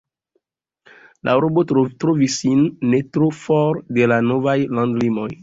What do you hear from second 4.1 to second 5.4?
la novaj landlimoj.